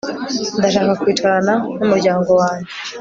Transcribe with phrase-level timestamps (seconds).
[0.59, 2.71] Ndashaka kwicarana numuryango wanjye